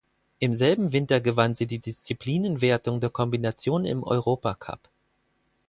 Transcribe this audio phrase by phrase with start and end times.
[0.39, 4.89] Im selben Winter gewann sie die Disziplinenwertung der Kombination im Europacup.